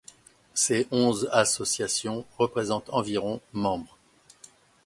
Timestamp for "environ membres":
2.91-3.99